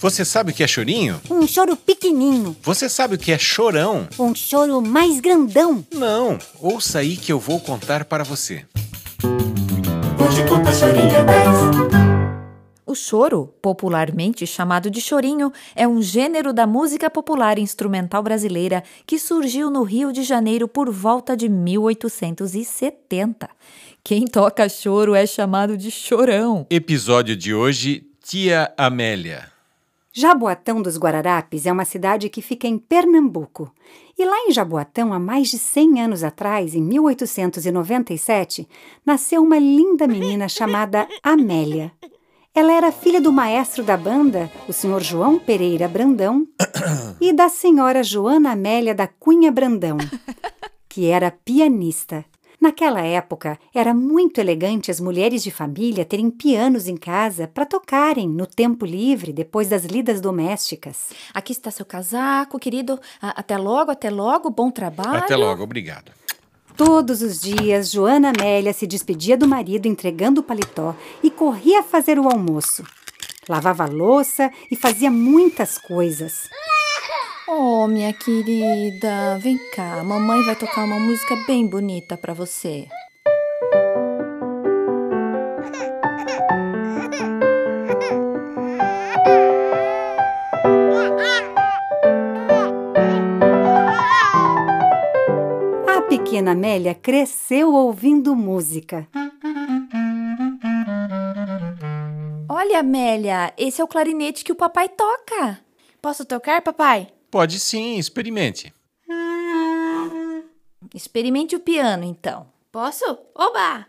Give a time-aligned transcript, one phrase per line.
[0.00, 1.20] Você sabe o que é chorinho?
[1.28, 2.56] Um choro pequenininho.
[2.62, 4.06] Você sabe o que é chorão?
[4.16, 5.84] Um choro mais grandão.
[5.92, 8.64] Não, ouça aí que eu vou contar para você.
[9.24, 11.26] Hoje conta chorinho 10.
[12.86, 19.18] O choro, popularmente chamado de chorinho, é um gênero da música popular instrumental brasileira que
[19.18, 23.48] surgiu no Rio de Janeiro por volta de 1870.
[24.04, 26.68] Quem toca choro é chamado de chorão.
[26.70, 29.57] Episódio de hoje: Tia Amélia.
[30.20, 33.72] Jaboatão dos Guararapes é uma cidade que fica em Pernambuco.
[34.18, 38.68] E lá em Jaboatão, há mais de 100 anos atrás, em 1897,
[39.06, 41.92] nasceu uma linda menina chamada Amélia.
[42.52, 46.48] Ela era filha do maestro da banda, o senhor João Pereira Brandão,
[47.20, 49.98] e da senhora Joana Amélia da Cunha Brandão,
[50.88, 52.24] que era pianista.
[52.68, 58.28] Naquela época, era muito elegante as mulheres de família terem pianos em casa para tocarem
[58.28, 61.08] no tempo livre depois das lidas domésticas.
[61.32, 63.00] Aqui está seu casaco, querido.
[63.22, 64.50] Até logo, até logo.
[64.50, 65.16] Bom trabalho.
[65.16, 66.12] Até logo, obrigado.
[66.76, 72.18] Todos os dias, Joana Amélia se despedia do marido entregando o paletó e corria fazer
[72.18, 72.84] o almoço.
[73.48, 76.50] Lavava a louça e fazia muitas coisas.
[77.50, 80.04] Oh, minha querida, vem cá.
[80.04, 82.86] Mamãe vai tocar uma música bem bonita para você.
[95.88, 99.08] A pequena Amélia cresceu ouvindo música.
[102.46, 105.58] Olha, Amélia, esse é o clarinete que o papai toca.
[106.02, 107.08] Posso tocar, papai?
[107.30, 108.72] Pode sim, experimente.
[110.94, 112.46] Experimente o piano, então.
[112.72, 113.04] Posso?
[113.34, 113.86] Oba!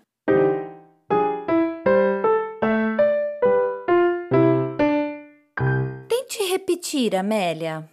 [6.08, 7.90] Tente repetir, Amélia.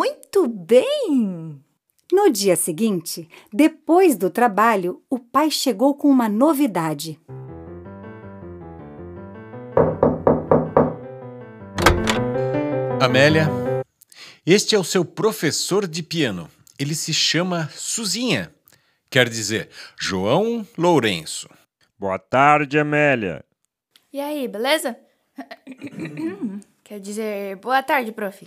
[0.00, 1.62] Muito bem!
[2.10, 7.20] No dia seguinte, depois do trabalho, o pai chegou com uma novidade.
[12.98, 13.46] Amélia,
[14.46, 16.48] este é o seu professor de piano.
[16.78, 18.54] Ele se chama Suzinha.
[19.10, 19.68] Quer dizer,
[20.00, 21.46] João Lourenço.
[21.98, 23.44] Boa tarde, Amélia.
[24.10, 24.96] E aí, beleza?
[26.90, 28.44] Quer dizer, boa tarde, prof.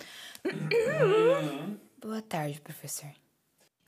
[1.98, 3.08] boa tarde, professor.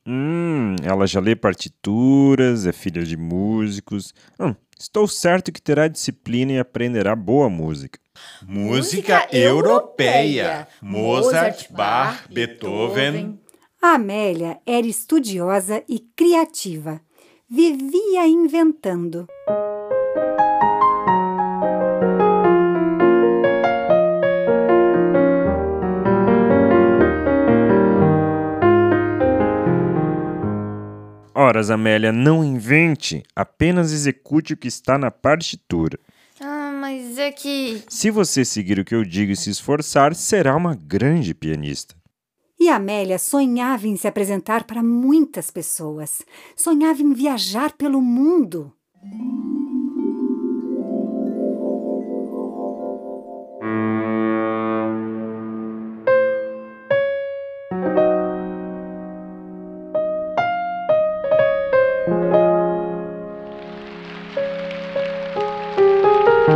[0.08, 4.14] Hum, ela já lê partituras, é filha de músicos.
[4.40, 8.00] Hum, estou certo que terá disciplina e aprenderá boa música.
[8.48, 10.70] Música europeia.
[10.82, 13.38] Mozart, Bach, Beethoven.
[13.82, 17.02] A Amélia era estudiosa e criativa.
[17.50, 19.28] Vivia inventando.
[31.46, 36.00] Horas, Amélia, não invente, apenas execute o que está na partitura.
[36.42, 37.84] Ah, mas é que.
[37.88, 41.96] Se você seguir o que eu digo e se esforçar, será uma grande pianista.
[42.60, 46.24] E Amélia sonhava em se apresentar para muitas pessoas.
[46.56, 48.74] Sonhava em viajar pelo mundo.
[66.48, 66.52] Não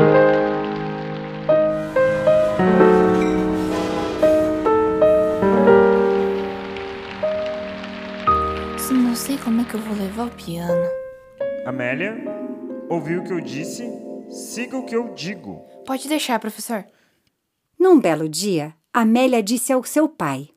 [9.15, 10.87] sei como é que eu vou levar o piano.
[11.65, 12.15] Amélia,
[12.87, 13.83] ouviu o que eu disse?
[14.29, 15.65] Siga o que eu digo.
[15.87, 16.85] Pode deixar, professor.
[17.79, 20.49] Num belo dia, Amélia disse ao seu pai: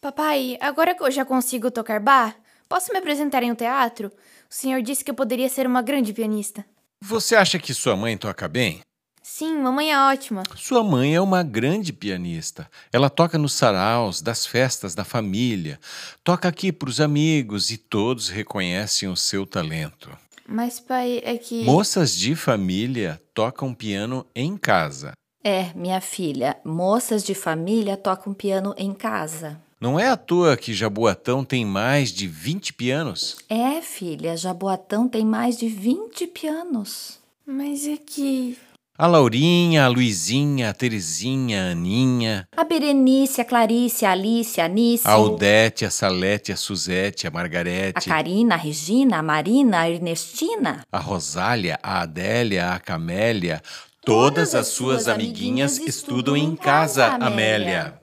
[0.00, 2.36] Papai, agora que eu já consigo tocar bar,
[2.66, 4.10] posso me apresentar em um teatro?
[4.50, 6.64] O senhor disse que eu poderia ser uma grande pianista.
[7.02, 8.80] Você acha que sua mãe toca bem?
[9.22, 10.42] Sim, mamãe é ótima.
[10.56, 12.68] Sua mãe é uma grande pianista.
[12.92, 15.78] Ela toca nos saraus, das festas da família,
[16.24, 20.10] toca aqui para os amigos e todos reconhecem o seu talento.
[20.46, 21.62] Mas, pai, é que.
[21.62, 25.12] Moças de família tocam piano em casa.
[25.44, 29.60] É, minha filha, moças de família tocam piano em casa.
[29.80, 33.36] Não é à toa que Jaboatão tem mais de 20 pianos?
[33.48, 37.18] É, filha, Jaboatão tem mais de 20 pianos.
[37.46, 38.58] Mas é que.
[38.98, 44.64] A Laurinha, a Luizinha, a Terezinha, a Aninha, A Berenice, a Clarice, a Alice, a
[44.64, 45.06] Anice.
[45.06, 49.88] a Odete, a Salete, a Suzete, a A Margarete, Karina, a Regina, a Marina, a
[49.90, 50.84] Ernestina.
[50.90, 53.62] a Rosália, a Adélia, a Camélia.
[54.04, 57.97] Todas as suas amiguinhas estudam em casa, Amélia.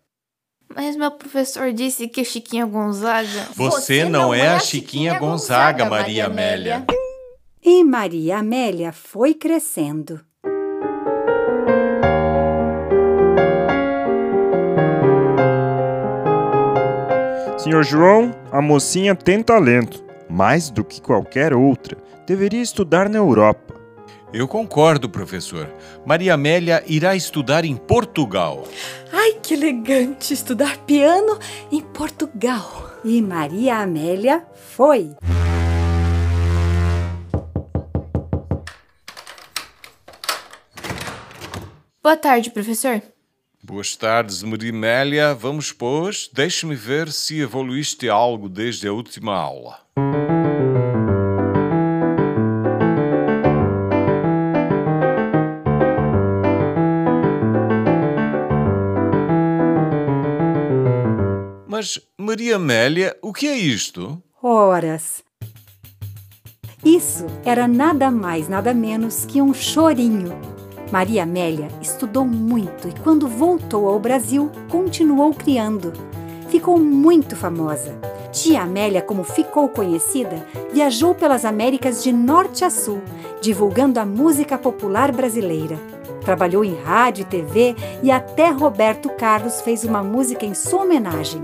[0.73, 3.47] Mas meu professor disse que Chiquinha Gonzaga.
[3.55, 6.85] Você não é a Chiquinha Gonzaga, Maria Amélia.
[7.63, 10.21] E Maria Amélia foi crescendo.
[17.57, 21.97] Senhor João, a mocinha tem talento, mais do que qualquer outra.
[22.27, 23.64] Deveria estudar na Europa.
[24.37, 25.73] Eu concordo, professor.
[26.05, 28.67] Maria Amélia irá estudar em Portugal.
[29.09, 31.39] Ai, que elegante estudar piano
[31.71, 32.99] em Portugal.
[33.05, 34.45] E Maria Amélia
[34.75, 35.11] foi.
[42.03, 43.01] Boa tarde, professor.
[43.63, 45.33] Boas tardes, Maria Amélia.
[45.33, 49.79] Vamos, pois, deixe-me ver se evoluíste algo desde a última aula.
[62.25, 64.19] Maria Amélia, o que é isto?
[64.41, 65.23] Horas.
[66.83, 70.35] Isso era nada mais, nada menos que um chorinho.
[70.91, 75.93] Maria Amélia estudou muito e, quando voltou ao Brasil, continuou criando.
[76.49, 77.95] Ficou muito famosa.
[78.31, 83.03] Tia Amélia, como ficou conhecida, viajou pelas Américas de norte a sul,
[83.39, 85.77] divulgando a música popular brasileira.
[86.21, 91.39] Trabalhou em rádio e TV e até Roberto Carlos fez uma música em sua homenagem.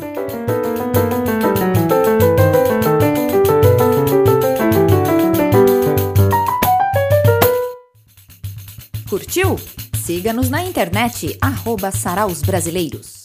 [9.22, 9.56] Curtiu?
[9.94, 13.21] Siga-nos na internet, arroba Saraus Brasileiros.